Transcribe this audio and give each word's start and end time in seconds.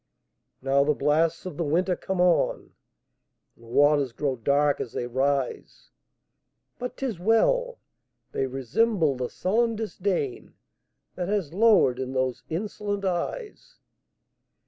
Now 0.63 0.83
the 0.83 0.95
blasts 0.95 1.45
of 1.45 1.57
the 1.57 1.63
winter 1.63 1.95
come 1.95 2.19
on, 2.19 2.73
And 3.55 3.63
the 3.65 3.67
waters 3.67 4.13
grow 4.13 4.35
dark 4.35 4.81
as 4.81 4.93
they 4.93 5.05
rise! 5.05 5.91
But 6.79 6.97
't 6.97 7.05
is 7.05 7.19
well!—they 7.19 8.47
resemble 8.47 9.15
the 9.15 9.29
sullen 9.29 9.77
disdainThat 9.77 11.27
has 11.27 11.53
lowered 11.53 11.99
in 11.99 12.13
those 12.13 12.41
insolent 12.49 13.05
eyes. 13.05 13.77